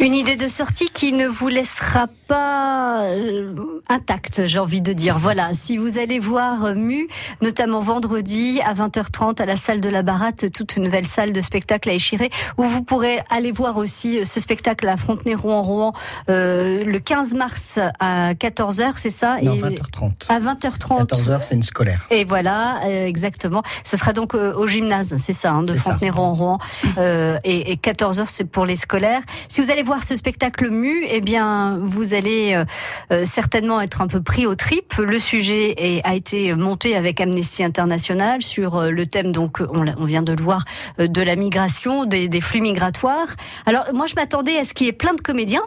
Une 0.00 0.12
idée 0.14 0.34
de 0.34 0.48
sortie 0.48 0.88
qui 0.92 1.12
ne 1.12 1.26
vous 1.28 1.46
laissera 1.46 2.08
pas 2.26 3.04
euh, 3.04 3.54
intacte, 3.88 4.46
j'ai 4.46 4.58
envie 4.58 4.80
de 4.80 4.92
dire. 4.92 5.18
Voilà, 5.20 5.54
si 5.54 5.76
vous 5.76 5.98
allez 5.98 6.18
voir 6.18 6.64
euh, 6.64 6.74
Mu, 6.74 7.06
notamment 7.42 7.78
vendredi 7.78 8.60
à 8.66 8.74
20h30 8.74 9.40
à 9.40 9.46
la 9.46 9.54
salle 9.54 9.80
de 9.80 9.88
la 9.88 10.02
Baratte, 10.02 10.50
toute 10.50 10.76
une 10.76 10.82
nouvelle 10.84 11.06
salle 11.06 11.32
de 11.32 11.40
spectacle 11.40 11.88
à 11.90 11.92
Échiré, 11.92 12.30
où 12.58 12.64
vous 12.64 12.82
pourrez 12.82 13.20
aller 13.30 13.52
voir 13.52 13.76
aussi 13.76 14.18
euh, 14.18 14.24
ce 14.24 14.40
spectacle 14.40 14.88
à 14.88 14.96
Frontenay-Rouen-Rouen 14.96 15.92
euh, 16.28 16.82
le 16.84 16.98
15 16.98 17.34
mars 17.34 17.78
à 18.00 18.34
14h, 18.34 18.94
c'est 18.96 19.10
ça? 19.10 19.38
Non, 19.42 19.54
Et 19.54 19.60
20h30. 19.60 20.12
À 20.28 20.40
20h30. 20.40 21.06
14h, 21.06 21.40
c'est 21.42 21.54
une 21.54 21.62
scolaire. 21.62 22.06
Et 22.10 22.24
voilà, 22.24 22.80
euh, 22.86 23.06
exactement. 23.06 23.62
Ce 23.84 23.96
sera 23.96 24.12
donc 24.12 24.34
euh, 24.34 24.54
au 24.54 24.66
gymnase, 24.66 25.14
c'est 25.18 25.32
ça, 25.32 25.52
hein, 25.52 25.62
de 25.62 25.72
C'est 25.74 25.78
ça. 25.78 25.90
Frontenay-Rouen. 25.90 26.58
Euh, 26.98 27.38
et, 27.44 27.72
et 27.72 27.76
14 27.76 28.20
heures, 28.20 28.30
c'est 28.30 28.44
pour 28.44 28.66
les 28.66 28.76
scolaires. 28.76 29.20
Si 29.48 29.60
vous 29.60 29.70
allez 29.70 29.82
voir 29.84 30.02
ce 30.02 30.16
spectacle 30.16 30.70
mu, 30.70 31.04
eh 31.08 31.20
bien, 31.20 31.78
vous 31.82 32.14
allez 32.14 32.54
euh, 32.54 32.64
euh, 33.12 33.24
certainement 33.24 33.80
être 33.80 34.00
un 34.00 34.06
peu 34.08 34.20
pris 34.22 34.46
au 34.46 34.54
trip. 34.54 34.94
Le 34.96 35.18
sujet 35.18 35.74
est- 35.76 36.00
a 36.04 36.14
été 36.14 36.54
monté 36.54 36.96
avec 36.96 37.20
Amnesty 37.20 37.62
International 37.62 38.42
sur 38.42 38.76
euh, 38.76 38.90
le 38.90 39.06
thème, 39.06 39.30
donc 39.32 39.60
on, 39.60 39.84
on 39.98 40.04
vient 40.04 40.22
de 40.22 40.32
le 40.32 40.42
voir, 40.42 40.64
euh, 40.98 41.06
de 41.06 41.22
la 41.22 41.36
migration, 41.36 42.04
des, 42.04 42.28
des 42.28 42.40
flux 42.40 42.60
migratoires. 42.60 43.28
Alors, 43.66 43.84
moi, 43.92 44.06
je 44.06 44.14
m'attendais 44.16 44.56
à 44.58 44.64
ce 44.64 44.74
qu'il 44.74 44.86
y 44.86 44.88
ait 44.88 44.92
plein 44.92 45.14
de 45.14 45.20
comédiens. 45.20 45.62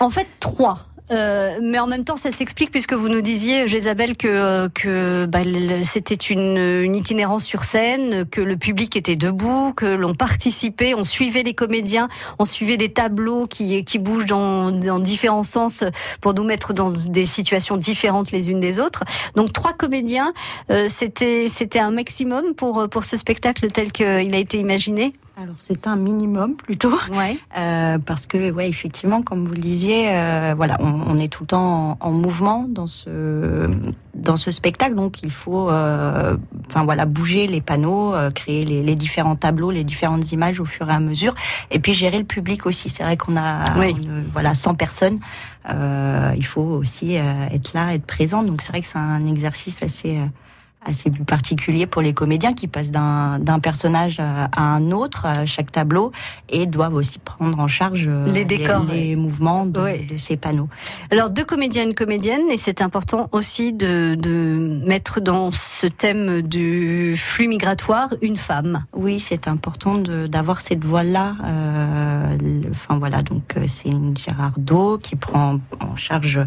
En 0.00 0.10
fait, 0.10 0.26
trois. 0.40 0.78
Euh, 1.10 1.58
mais 1.62 1.78
en 1.78 1.86
même 1.86 2.04
temps, 2.04 2.16
ça 2.16 2.30
s'explique 2.30 2.70
puisque 2.70 2.92
vous 2.92 3.08
nous 3.08 3.20
disiez, 3.20 3.66
Jézabel, 3.66 4.16
que, 4.16 4.68
euh, 4.86 5.26
bah, 5.26 5.40
c'était 5.84 6.14
une, 6.14 6.94
itinérance 6.94 7.44
sur 7.44 7.64
scène, 7.64 8.26
que 8.26 8.40
le 8.40 8.56
public 8.56 8.96
était 8.96 9.16
debout, 9.16 9.72
que 9.74 9.86
l'on 9.86 10.14
participait, 10.14 10.94
on 10.94 11.04
suivait 11.04 11.42
les 11.42 11.54
comédiens, 11.54 12.08
on 12.38 12.44
suivait 12.44 12.76
des 12.76 12.92
tableaux 12.92 13.46
qui, 13.46 13.98
bougent 13.98 14.26
dans, 14.26 14.70
différents 14.98 15.42
sens 15.42 15.84
pour 16.20 16.34
nous 16.34 16.44
mettre 16.44 16.72
dans 16.72 16.90
des 16.90 17.26
situations 17.26 17.76
différentes 17.76 18.32
les 18.32 18.50
unes 18.50 18.60
des 18.60 18.80
autres. 18.80 19.04
Donc 19.36 19.52
trois 19.52 19.72
comédiens, 19.72 20.32
euh, 20.70 20.86
c'était 20.88 21.46
c'était 21.48 21.78
un 21.78 21.90
maximum 21.90 22.54
pour 22.54 22.88
pour 22.88 23.04
ce 23.04 23.16
spectacle 23.16 23.70
tel 23.70 23.92
qu'il 23.92 24.34
a 24.34 24.38
été 24.38 24.58
imaginé? 24.58 25.14
Alors 25.40 25.54
c'est 25.60 25.86
un 25.86 25.94
minimum 25.94 26.56
plutôt, 26.56 26.92
Ouais. 27.12 27.38
euh, 27.56 27.98
parce 27.98 28.26
que 28.26 28.50
ouais 28.50 28.68
effectivement 28.68 29.22
comme 29.22 29.46
vous 29.46 29.54
le 29.54 29.60
disiez, 29.60 30.08
euh, 30.10 30.54
voilà 30.56 30.76
on, 30.80 30.86
on 31.06 31.16
est 31.16 31.28
tout 31.28 31.44
le 31.44 31.46
temps 31.46 31.92
en, 32.00 32.08
en 32.08 32.10
mouvement 32.10 32.66
dans 32.68 32.88
ce 32.88 33.68
dans 34.14 34.36
ce 34.36 34.50
spectacle, 34.50 34.96
donc 34.96 35.22
il 35.22 35.30
faut 35.30 35.70
euh, 35.70 36.36
enfin 36.68 36.82
voilà 36.84 37.06
bouger 37.06 37.46
les 37.46 37.60
panneaux, 37.60 38.14
créer 38.34 38.64
les, 38.64 38.82
les 38.82 38.94
différents 38.96 39.36
tableaux, 39.36 39.70
les 39.70 39.84
différentes 39.84 40.32
images 40.32 40.58
au 40.58 40.64
fur 40.64 40.90
et 40.90 40.92
à 40.92 40.98
mesure, 40.98 41.36
et 41.70 41.78
puis 41.78 41.92
gérer 41.92 42.18
le 42.18 42.24
public 42.24 42.66
aussi. 42.66 42.88
C'est 42.88 43.04
vrai 43.04 43.16
qu'on 43.16 43.36
a 43.36 43.78
Oui. 43.78 43.94
on, 43.96 44.28
voilà 44.32 44.56
100 44.56 44.74
personnes, 44.74 45.20
il 45.70 46.44
faut 46.46 46.62
aussi 46.62 47.14
être 47.14 47.74
là, 47.74 47.94
être 47.94 48.06
présent. 48.06 48.42
Donc 48.42 48.60
c'est 48.60 48.72
vrai 48.72 48.80
que 48.80 48.88
c'est 48.88 48.98
un 48.98 49.24
exercice 49.24 49.84
assez 49.84 50.18
assez 50.88 51.10
particulier 51.10 51.86
pour 51.86 52.02
les 52.02 52.12
comédiens 52.12 52.52
qui 52.52 52.66
passent 52.66 52.90
d'un 52.90 53.60
personnage 53.62 54.20
à 54.20 54.48
un 54.56 54.90
autre 54.90 55.26
à 55.26 55.46
chaque 55.46 55.70
tableau 55.72 56.12
et 56.48 56.66
doivent 56.66 56.94
aussi 56.94 57.18
prendre 57.18 57.58
en 57.58 57.68
charge 57.68 58.06
euh, 58.08 58.26
Les 58.32 58.44
décors, 58.44 58.84
les, 58.90 59.16
mouvements 59.16 59.66
de, 59.66 59.80
ces 60.16 60.36
panneaux. 60.36 60.68
Alors 61.10 61.30
deux 61.30 61.44
comédiens, 61.44 61.84
une 61.84 61.94
comédienne, 61.94 62.50
et 62.50 62.56
c'est 62.56 62.82
important 62.82 63.28
aussi 63.32 63.72
de, 63.72 64.16
de 64.18 64.80
mettre 64.84 65.20
dans 65.20 65.50
ce 65.52 65.86
thème 65.86 66.42
du 66.42 67.16
flux 67.16 67.48
migratoire 67.48 68.14
une 68.22 68.36
femme. 68.36 68.84
Oui, 68.94 69.20
c'est 69.20 69.48
important 69.48 69.98
d'avoir 69.98 70.60
cette 70.60 70.84
voix-là. 70.84 71.36
euh, 71.44 72.36
Enfin 72.70 72.98
voilà, 72.98 73.22
donc 73.22 73.56
euh, 73.56 73.64
c'est 73.66 73.88
une 73.88 74.16
Gérardo 74.16 74.98
qui 74.98 75.16
prend 75.16 75.58
en 75.80 75.96
charge 75.96 76.40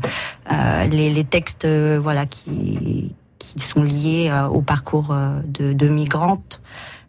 euh, 0.51 0.83
les, 0.85 1.09
les 1.11 1.23
textes, 1.23 1.65
euh, 1.65 1.99
voilà, 2.01 2.25
qui 2.25 3.13
qui 3.41 3.59
sont 3.59 3.83
liés 3.83 4.29
euh, 4.29 4.47
au 4.47 4.61
parcours 4.61 5.09
euh, 5.11 5.39
de, 5.45 5.73
de 5.73 5.87
migrantes. 5.87 6.61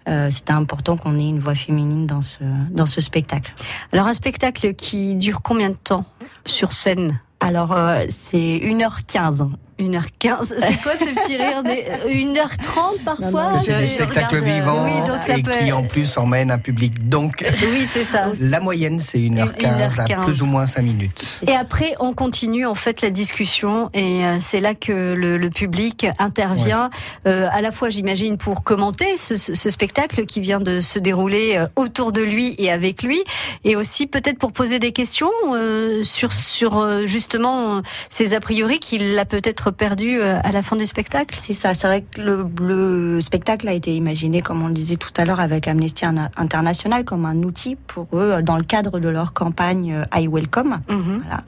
Euh, 0.09 0.31
C'était 0.31 0.53
important 0.53 0.97
qu'on 0.97 1.17
ait 1.19 1.29
une 1.29 1.39
voix 1.39 1.55
féminine 1.55 2.07
dans 2.07 2.23
ce 2.23 2.43
dans 2.71 2.87
ce 2.87 3.01
spectacle. 3.01 3.55
Alors 3.93 4.07
un 4.09 4.13
spectacle 4.15 4.75
qui 4.75 5.15
dure 5.15 5.43
combien 5.43 5.71
de 5.71 5.77
temps 5.77 6.05
sur 6.45 6.73
scène? 6.73 7.21
Alors 7.41 7.73
euh, 7.73 8.01
c'est 8.09 8.59
1h15. 8.65 9.51
1h15. 9.83 10.53
C'est 10.61 10.83
quoi 10.83 10.97
ce 10.97 11.05
petit 11.15 11.37
rire 11.37 11.63
des 11.63 11.85
1h30 12.09 13.05
parfois 13.05 13.45
Parce 13.45 13.67
que 13.67 13.73
c'est 13.73 13.79
des 13.81 13.87
c'est- 13.87 13.95
spectacles 13.95 14.37
regarde, 14.37 14.49
euh, 14.49 14.55
vivants 14.61 14.85
Oui, 14.85 15.07
donc 15.07 15.23
ça 15.23 15.37
et 15.39 15.43
peut 15.43 15.51
qui 15.61 15.73
en 15.73 15.83
plus 15.83 16.17
emmènent 16.17 16.51
un 16.51 16.59
public. 16.59 17.09
Donc, 17.09 17.45
Oui, 17.63 17.87
c'est 17.93 18.05
ça. 18.05 18.31
la 18.41 18.61
moyenne, 18.61 19.01
c'est 19.01 19.19
1h15 19.19 19.99
à 20.01 20.05
1h15. 20.05 20.25
plus 20.25 20.43
ou 20.43 20.47
moins 20.47 20.67
5 20.67 20.83
minutes. 20.83 21.25
Et 21.47 21.53
après, 21.55 21.95
on 22.01 22.13
continue 22.13 22.67
en 22.67 22.75
fait 22.75 23.01
la 23.03 23.11
discussion 23.11 23.91
et 23.95 24.25
euh, 24.25 24.37
c'est 24.41 24.61
là 24.61 24.75
que 24.75 24.93
le, 25.15 25.37
le 25.37 25.51
public 25.51 26.07
intervient, 26.19 26.91
euh, 27.27 27.49
à 27.53 27.61
la 27.61 27.73
fois, 27.73 27.91
j'imagine, 27.91 28.39
pour 28.39 28.63
commenter 28.63 29.17
ce, 29.17 29.37
ce- 29.37 29.55
ce 29.55 29.71
spectacle 29.71 30.25
qui 30.27 30.41
vient 30.41 30.61
de 30.61 30.81
se 30.81 30.99
dérouler 30.99 31.57
euh, 31.57 31.67
autour 31.77 32.13
de 32.13 32.23
lui 32.23 32.55
et 32.59 32.71
avec 32.71 33.03
lui, 33.03 33.23
et 33.65 33.77
aussi 33.77 34.07
peut-être 34.07 34.39
pour 34.39 34.53
poser 34.53 34.79
des 34.79 34.93
questions 34.93 35.31
euh, 35.55 36.05
sur 36.05 36.33
sur 36.33 36.79
euh, 36.79 37.07
justement 37.07 37.77
euh, 37.77 37.81
ces 38.11 38.35
a 38.35 38.41
priori 38.41 38.79
qu'il 38.79 39.19
a 39.19 39.25
peut-être 39.25 39.71
perdu 39.73 40.21
euh, 40.21 40.39
à 40.43 40.53
la 40.53 40.63
fin 40.63 40.77
du 40.77 40.87
spectacle. 40.87 41.35
C'est 41.39 41.55
ça, 41.55 41.75
c'est 41.75 41.87
vrai 41.87 42.03
que 42.03 42.21
le, 42.21 42.47
le 42.61 43.21
spectacle 43.21 43.69
a 43.69 43.73
été 43.73 43.95
imaginé, 43.95 44.41
comme 44.41 44.63
on 44.63 44.69
le 44.69 44.75
disait 44.75 44.97
tout 44.97 45.11
à 45.17 45.25
l'heure, 45.25 45.41
avec 45.41 45.69
Amnesty 45.69 46.05
Interna- 46.05 46.31
International 46.37 47.05
comme 47.05 47.25
un 47.27 47.37
outil 47.43 47.77
pour 47.87 48.07
eux 48.15 48.33
euh, 48.33 48.43
dans 48.43 48.57
le 48.57 48.65
cadre 48.65 49.01
de 49.01 49.09
leur 49.09 49.33
campagne 49.33 49.93
euh, 49.93 50.19
I 50.21 50.29
Welcome. 50.29 50.81
Mhm. 50.89 51.23
Voilà. 51.23 51.41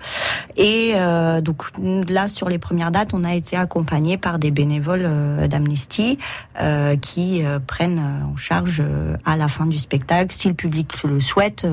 Et 0.56 0.92
euh, 0.96 1.40
donc 1.40 1.64
là, 2.08 2.28
sur 2.28 2.48
les 2.48 2.58
premières 2.58 2.90
dates, 2.90 3.14
on 3.14 3.24
a 3.24 3.34
été 3.34 3.56
accompagné 3.56 4.16
par 4.16 4.38
des 4.38 4.50
bénévoles 4.50 5.04
euh, 5.06 5.46
d'Amnesty 5.48 6.18
euh, 6.60 6.96
qui 6.96 7.42
prennent 7.66 7.98
en 8.32 8.36
charge 8.36 8.82
à 9.24 9.36
la 9.36 9.48
fin 9.48 9.66
du 9.66 9.78
spectacle, 9.78 10.32
si 10.32 10.48
le 10.48 10.54
public 10.54 11.02
le 11.04 11.20
souhaite, 11.20 11.66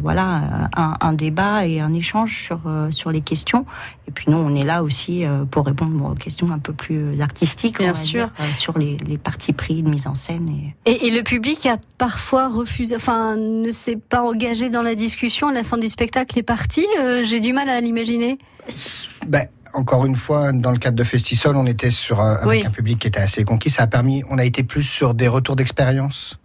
voilà, 0.00 0.68
un, 0.76 0.96
un 1.00 1.12
débat 1.12 1.66
et 1.66 1.80
un 1.80 1.92
échange 1.92 2.42
sur 2.42 2.60
sur 2.90 3.10
les 3.10 3.20
questions. 3.20 3.64
Et 4.08 4.10
puis 4.10 4.26
nous, 4.28 4.36
on 4.36 4.54
est 4.54 4.64
là 4.64 4.82
aussi 4.82 5.24
pour 5.50 5.66
répondre 5.66 5.81
bon, 5.86 6.10
aux 6.10 6.14
questions 6.14 6.50
un 6.52 6.58
peu 6.58 6.72
plus 6.72 7.20
artistiques, 7.20 7.78
Bien 7.78 7.94
sûr. 7.94 8.26
dire, 8.26 8.34
euh, 8.40 8.52
sur 8.58 8.78
les, 8.78 8.96
les 9.06 9.18
parties 9.18 9.52
pris 9.52 9.82
de 9.82 9.88
mise 9.88 10.06
en 10.06 10.14
scène. 10.14 10.48
Et... 10.86 10.90
Et, 10.90 11.06
et 11.06 11.10
le 11.10 11.22
public 11.22 11.66
a 11.66 11.76
parfois 11.98 12.48
refusé, 12.48 12.96
enfin, 12.96 13.36
ne 13.36 13.70
s'est 13.72 13.96
pas 13.96 14.22
engagé 14.22 14.70
dans 14.70 14.82
la 14.82 14.94
discussion 14.94 15.48
à 15.48 15.52
la 15.52 15.62
fin 15.62 15.78
du 15.78 15.88
spectacle 15.88 16.38
est 16.38 16.42
parti. 16.42 16.86
Euh, 17.00 17.22
J'ai 17.24 17.40
du 17.40 17.52
mal 17.52 17.68
à 17.68 17.80
l'imaginer. 17.80 18.38
Ben, 19.26 19.46
encore 19.74 20.04
une 20.06 20.16
fois, 20.16 20.52
dans 20.52 20.70
le 20.70 20.78
cadre 20.78 20.96
de 20.96 21.04
Festisol, 21.04 21.56
on 21.56 21.66
était 21.66 21.90
sur 21.90 22.20
euh, 22.20 22.34
avec 22.36 22.46
Oui. 22.46 22.64
un 22.66 22.70
public 22.70 22.98
qui 22.98 23.08
était 23.08 23.20
assez 23.20 23.42
conquis. 23.44 23.70
Ça 23.70 23.84
a 23.84 23.86
permis, 23.86 24.22
on 24.28 24.38
a 24.38 24.44
été 24.44 24.62
plus 24.62 24.82
sur 24.82 25.14
des 25.14 25.28
retours 25.28 25.56
d'expérience 25.56 26.38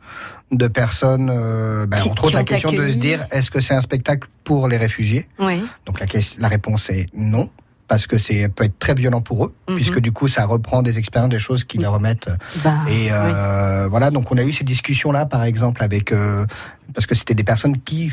de 0.52 0.67
personnes, 0.67 1.30
euh, 1.30 1.86
ben, 1.88 2.00
Qui- 2.00 2.10
entre 2.10 2.23
autres 2.26 2.36
la 2.36 2.43
question 2.45 2.71
de 2.71 2.88
se 2.89 2.97
dire 2.97 3.28
est-ce 3.32 3.52
que 3.52 3.60
c'est 3.60 3.73
un 3.73 3.82
spectacle 3.82 4.30
pour 4.45 4.69
les 4.69 4.78
réfugiés? 4.78 5.28
Oui. 5.39 5.62
Donc 5.86 6.00
la 6.39 6.47
réponse 6.47 6.89
est 6.89 7.08
non. 7.13 7.50
Parce 7.88 8.06
que 8.08 8.17
c'est 8.17 8.50
peut 8.50 8.65
être 8.65 8.80
très 8.80 8.93
violent 8.95 9.21
pour 9.21 9.45
eux, 9.45 9.54
Mhm. 9.69 9.76
puisque 9.76 10.00
du 10.00 10.12
coup 10.12 10.28
ça 10.28 10.45
reprend 10.45 10.82
des 10.82 10.97
expériences, 10.97 11.30
des 11.32 11.39
choses 11.39 11.63
qui 11.63 11.78
les 11.78 11.88
remettent. 11.88 12.30
Bah, 12.63 12.76
Et 12.89 13.08
euh, 13.12 13.88
voilà, 13.89 14.12
donc 14.12 14.32
on 14.32 14.38
a 14.38 14.43
eu 14.43 14.52
ces 14.52 14.63
discussions 14.65 15.12
là, 15.12 15.26
par 15.26 15.43
exemple, 15.43 15.82
avec 15.84 16.12
euh, 16.12 16.45
parce 16.93 17.06
que 17.06 17.15
c'était 17.15 17.34
des 17.36 17.43
personnes 17.45 17.80
qui 17.80 18.12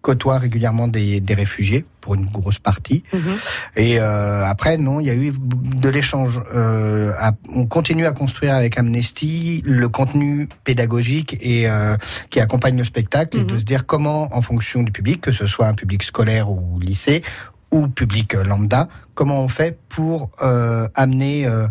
côtoient 0.00 0.38
régulièrement 0.38 0.88
des, 0.88 1.20
des 1.20 1.34
réfugiés 1.34 1.84
pour 2.00 2.14
une 2.14 2.24
grosse 2.24 2.58
partie. 2.58 3.02
Mhm. 3.12 3.20
Et 3.76 4.00
euh, 4.00 4.46
après, 4.46 4.78
non, 4.78 4.98
il 4.98 5.06
y 5.06 5.10
a 5.10 5.14
eu 5.14 5.30
de 5.38 5.88
l'échange. 5.90 6.40
Euh, 6.54 7.12
on 7.54 7.66
continue 7.66 8.06
à 8.06 8.12
construire 8.12 8.54
avec 8.54 8.78
Amnesty 8.78 9.62
le 9.66 9.88
contenu 9.90 10.48
pédagogique 10.64 11.36
et 11.42 11.68
euh, 11.68 11.96
qui 12.30 12.40
accompagne 12.40 12.78
le 12.78 12.84
spectacle 12.84 13.36
et 13.38 13.44
de 13.44 13.52
Mhm. 13.52 13.58
se 13.58 13.64
dire 13.64 13.84
comment, 13.86 14.34
en 14.34 14.40
fonction 14.40 14.82
du 14.82 14.90
public, 14.90 15.20
que 15.20 15.32
ce 15.32 15.46
soit 15.46 15.66
un 15.66 15.74
public 15.74 16.02
scolaire 16.02 16.50
ou 16.50 16.80
lycée 16.80 17.22
ou 17.70 17.88
public 17.88 18.34
lambda, 18.34 18.88
comment 19.14 19.42
on 19.42 19.48
fait 19.48 19.78
pour 19.88 20.30
euh, 20.42 20.86
amener 20.94 21.46
euh, 21.46 21.66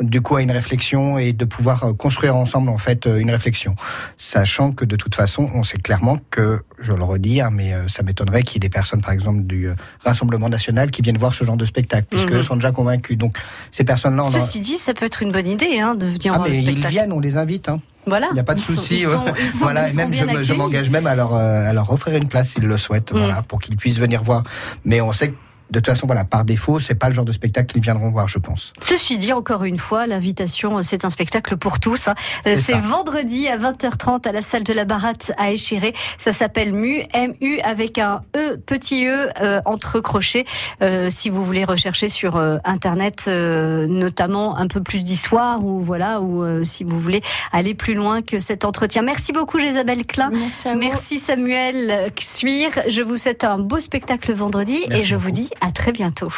du 0.00 0.20
coup 0.20 0.36
à 0.36 0.42
une 0.42 0.50
réflexion 0.50 1.18
et 1.18 1.32
de 1.32 1.44
pouvoir 1.44 1.84
euh, 1.84 1.92
construire 1.92 2.34
ensemble 2.36 2.68
en 2.68 2.78
fait 2.78 3.06
euh, 3.06 3.18
une 3.18 3.30
réflexion, 3.30 3.74
sachant 4.16 4.72
que 4.72 4.84
de 4.84 4.96
toute 4.96 5.14
façon, 5.14 5.48
on 5.54 5.62
sait 5.62 5.78
clairement 5.78 6.18
que, 6.30 6.60
je 6.80 6.92
le 6.92 7.04
redis, 7.04 7.40
hein, 7.40 7.50
mais 7.52 7.72
euh, 7.74 7.86
ça 7.88 8.02
m'étonnerait 8.02 8.42
qu'il 8.42 8.54
y 8.54 8.56
ait 8.56 8.68
des 8.68 8.74
personnes, 8.74 9.00
par 9.00 9.12
exemple 9.12 9.42
du 9.42 9.68
Rassemblement 10.04 10.48
national, 10.48 10.90
qui 10.90 11.02
viennent 11.02 11.18
voir 11.18 11.32
ce 11.32 11.44
genre 11.44 11.56
de 11.56 11.64
spectacle, 11.64 12.06
puisque 12.10 12.30
Mhm. 12.30 12.38
eux 12.38 12.42
sont 12.42 12.56
déjà 12.56 12.72
convaincus. 12.72 13.16
Donc 13.16 13.34
ces 13.70 13.84
personnes-là, 13.84 14.24
en- 14.24 14.30
Ceci 14.30 14.60
dit, 14.60 14.78
ça 14.78 14.94
peut 14.94 15.06
être 15.06 15.22
une 15.22 15.30
bonne 15.32 15.46
idée 15.46 15.78
hein, 15.78 15.94
de 15.94 16.06
venir 16.06 16.32
ah 16.34 16.38
voir 16.38 16.48
le 16.48 16.54
mais 16.54 16.72
ils 16.72 16.86
viennent, 16.88 17.12
on 17.12 17.20
les 17.20 17.36
invite. 17.36 17.68
Hein. 17.68 17.80
Voilà. 18.06 18.26
Il 18.32 18.34
n'y 18.34 18.40
a 18.40 18.44
pas 18.44 18.54
de 18.54 18.60
souci. 18.60 19.06
ouais. 19.06 19.14
voilà, 19.60 19.88
ils 19.88 19.92
et 19.92 19.96
même 19.96 20.12
je, 20.14 20.42
je 20.44 20.52
m'engage 20.54 20.90
même 20.90 21.06
à 21.06 21.14
leur, 21.14 21.32
euh, 21.34 21.68
à 21.70 21.72
leur 21.72 21.90
offrir 21.90 22.16
une 22.16 22.28
place 22.28 22.50
s'ils 22.50 22.64
le 22.64 22.76
souhaitent, 22.76 23.12
Mm. 23.12 23.18
voilà, 23.18 23.42
pour 23.42 23.60
qu'ils 23.60 23.76
puissent 23.76 23.98
venir 23.98 24.22
voir. 24.22 24.42
Mais 24.84 25.00
on 25.00 25.12
sait 25.12 25.28
que 25.28 25.36
de 25.74 25.80
toute 25.80 25.86
façon, 25.88 26.06
voilà, 26.06 26.24
par 26.24 26.44
défaut, 26.44 26.78
c'est 26.78 26.94
pas 26.94 27.08
le 27.08 27.14
genre 27.14 27.24
de 27.24 27.32
spectacle 27.32 27.66
qu'ils 27.72 27.82
viendront 27.82 28.10
voir, 28.10 28.28
je 28.28 28.38
pense. 28.38 28.72
Ceci 28.80 29.18
dit, 29.18 29.32
encore 29.32 29.64
une 29.64 29.76
fois, 29.78 30.06
l'invitation, 30.06 30.82
c'est 30.82 31.04
un 31.04 31.10
spectacle 31.10 31.56
pour 31.56 31.80
tous. 31.80 32.08
hein. 32.08 32.14
Euh, 32.46 32.56
C'est 32.56 32.78
vendredi 32.78 33.48
à 33.48 33.58
20h30 33.58 34.28
à 34.28 34.32
la 34.32 34.40
salle 34.42 34.62
de 34.64 34.72
la 34.72 34.84
Baratte 34.84 35.32
à 35.36 35.50
Échiré. 35.50 35.92
Ça 36.18 36.32
s'appelle 36.32 36.72
MU, 36.72 37.02
M-U 37.12 37.58
avec 37.64 37.98
un 37.98 38.22
E, 38.36 38.56
petit 38.56 39.04
E 39.06 39.28
euh, 39.40 39.60
entre 39.64 40.00
crochets. 40.00 40.44
Euh, 40.82 41.08
si 41.10 41.28
vous 41.30 41.44
voulez 41.44 41.64
rechercher 41.64 42.08
sur 42.08 42.36
euh, 42.36 42.58
Internet, 42.64 43.24
euh, 43.26 43.86
notamment 43.88 44.56
un 44.56 44.68
peu 44.68 44.80
plus 44.82 45.02
d'histoire 45.02 45.64
ou 45.64 45.80
voilà, 45.80 46.20
ou 46.20 46.42
euh, 46.44 46.62
si 46.64 46.84
vous 46.84 46.98
voulez 47.00 47.22
aller 47.52 47.74
plus 47.74 47.94
loin 47.94 48.22
que 48.22 48.38
cet 48.38 48.64
entretien. 48.64 49.02
Merci 49.02 49.32
beaucoup, 49.32 49.58
Isabelle 49.58 50.04
Klein. 50.06 50.30
Merci 50.30 50.68
à 50.68 50.72
vous. 50.74 50.78
Merci 50.80 51.18
Samuel 51.18 52.12
Cuir. 52.14 52.70
Je 52.88 53.02
vous 53.02 53.18
souhaite 53.18 53.44
un 53.44 53.58
beau 53.58 53.78
spectacle 53.80 54.32
vendredi 54.32 54.84
et 54.90 55.00
je 55.00 55.16
vous 55.16 55.30
dis 55.30 55.50
à 55.60 55.63
très 55.72 55.92
bientôt. 55.92 56.32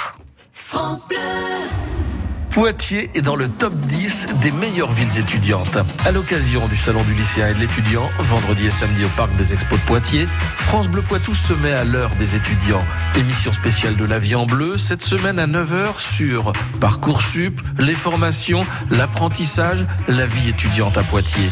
Poitiers 2.57 3.11
est 3.15 3.21
dans 3.21 3.37
le 3.37 3.51
top 3.51 3.75
10 3.75 4.29
des 4.41 4.51
meilleures 4.51 4.91
villes 4.91 5.19
étudiantes. 5.19 5.77
À 6.07 6.11
l'occasion 6.11 6.67
du 6.69 6.75
Salon 6.75 7.05
du 7.05 7.13
lycéen 7.13 7.49
et 7.49 7.53
de 7.53 7.59
l'étudiant, 7.59 8.09
vendredi 8.19 8.65
et 8.65 8.71
samedi 8.71 9.05
au 9.05 9.09
Parc 9.09 9.37
des 9.37 9.53
Expos 9.53 9.79
de 9.79 9.85
Poitiers, 9.85 10.27
France 10.55 10.89
Bleu 10.89 11.03
Poitou 11.03 11.35
se 11.35 11.53
met 11.53 11.75
à 11.75 11.85
l'heure 11.85 12.13
des 12.19 12.35
étudiants. 12.35 12.83
Émission 13.15 13.53
spéciale 13.53 13.95
de 13.97 14.07
la 14.07 14.19
vie 14.19 14.35
en 14.35 14.47
bleu, 14.47 14.79
cette 14.79 15.03
semaine 15.03 15.39
à 15.39 15.47
9h 15.47 16.01
sur 16.01 16.55
Parcoursup, 16.81 17.61
les 17.79 17.93
formations, 17.93 18.65
l'apprentissage, 18.91 19.85
la 20.09 20.25
vie 20.25 20.49
étudiante 20.49 20.97
à 20.97 21.03
Poitiers. 21.03 21.51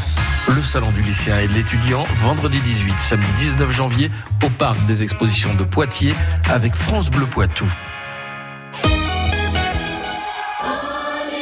Le 0.49 0.63
Salon 0.63 0.91
du 0.93 1.03
lycéen 1.03 1.39
et 1.41 1.49
de 1.49 1.53
l'étudiant, 1.53 2.07
vendredi 2.15 2.61
18, 2.61 2.99
samedi 2.99 3.29
19 3.41 3.71
janvier, 3.71 4.11
au 4.43 4.49
Parc 4.49 4.79
des 4.87 5.03
Expositions 5.03 5.53
de 5.53 5.65
Poitiers, 5.65 6.15
avec 6.49 6.75
France 6.75 7.11
Bleu 7.11 7.27
Poitou. 7.27 7.67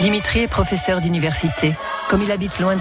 Dimitri 0.03 0.41
est 0.41 0.49
professeur 0.49 1.01
d'université. 1.01 1.77
Comme 2.09 2.23
il 2.23 2.33
habite 2.33 2.59
loin 2.59 2.75
de 2.75 2.81